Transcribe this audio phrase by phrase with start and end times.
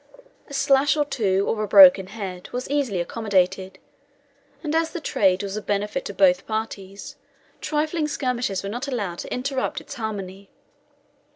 [0.47, 3.77] A slash or two, or a broken head, was easily accommodated,
[4.63, 7.17] and as the trade was of benefit to both parties,
[7.61, 10.49] trifling skirmishes were not allowed to interrupt its harmony.